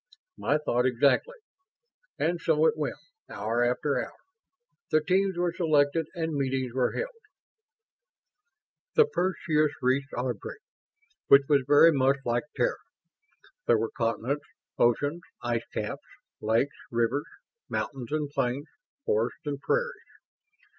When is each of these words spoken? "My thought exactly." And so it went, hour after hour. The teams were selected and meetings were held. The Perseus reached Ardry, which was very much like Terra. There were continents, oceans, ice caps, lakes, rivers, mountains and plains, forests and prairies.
"My 0.35 0.57
thought 0.57 0.87
exactly." 0.87 1.37
And 2.17 2.41
so 2.41 2.65
it 2.65 2.75
went, 2.75 2.95
hour 3.29 3.63
after 3.63 4.03
hour. 4.03 4.17
The 4.89 4.99
teams 4.99 5.37
were 5.37 5.53
selected 5.53 6.07
and 6.15 6.33
meetings 6.33 6.73
were 6.73 6.93
held. 6.93 7.13
The 8.95 9.05
Perseus 9.05 9.71
reached 9.79 10.11
Ardry, 10.15 10.57
which 11.27 11.43
was 11.47 11.61
very 11.67 11.91
much 11.91 12.17
like 12.25 12.45
Terra. 12.55 12.77
There 13.67 13.77
were 13.77 13.91
continents, 13.95 14.47
oceans, 14.79 15.21
ice 15.43 15.67
caps, 15.71 16.01
lakes, 16.41 16.77
rivers, 16.89 17.27
mountains 17.69 18.11
and 18.11 18.27
plains, 18.27 18.65
forests 19.05 19.45
and 19.45 19.61
prairies. 19.61 20.09